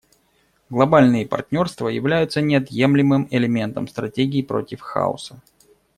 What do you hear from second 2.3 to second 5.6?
неотъемлемым элементом стратегии против хаоса.